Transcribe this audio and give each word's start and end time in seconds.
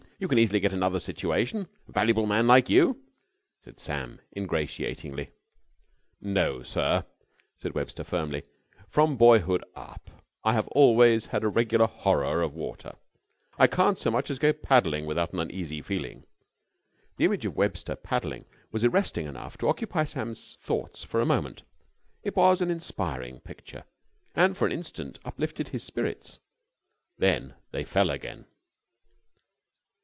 You 0.21 0.27
can 0.27 0.37
easily 0.37 0.59
get 0.59 0.71
another 0.71 0.99
situation. 0.99 1.67
A 1.89 1.91
valuable 1.91 2.27
man 2.27 2.45
like 2.45 2.69
you," 2.69 3.01
said 3.59 3.79
Sam, 3.79 4.21
ingratiatingly. 4.37 5.31
"No, 6.21 6.61
sir," 6.61 7.05
said 7.57 7.73
Webster 7.73 8.03
firmly. 8.03 8.43
"From 8.87 9.17
boyhood 9.17 9.63
up 9.73 10.11
I've 10.43 10.67
always 10.67 11.25
had 11.25 11.43
a 11.43 11.47
regular 11.47 11.87
horror 11.87 12.43
of 12.43 12.53
the 12.53 12.59
water. 12.59 12.97
I 13.57 13.65
can't 13.65 13.97
so 13.97 14.11
much 14.11 14.29
as 14.29 14.37
go 14.37 14.53
paddling 14.53 15.07
without 15.07 15.33
an 15.33 15.39
uneasy 15.39 15.81
feeling." 15.81 16.27
The 17.17 17.25
image 17.25 17.47
of 17.47 17.55
Webster 17.55 17.95
paddling 17.95 18.45
was 18.71 18.83
arresting 18.83 19.25
enough 19.25 19.57
to 19.57 19.67
occupy 19.69 20.03
Sam's 20.03 20.59
thoughts 20.61 21.03
for 21.03 21.19
a 21.19 21.25
moment. 21.25 21.63
It 22.21 22.35
was 22.35 22.61
an 22.61 22.69
inspiring 22.69 23.39
picture, 23.39 23.85
and 24.35 24.55
for 24.55 24.67
an 24.67 24.71
instant 24.71 25.17
uplifted 25.25 25.69
his 25.69 25.81
spirits. 25.83 26.37
Then 27.17 27.55
they 27.71 27.83
fell 27.83 28.11
again. 28.11 28.45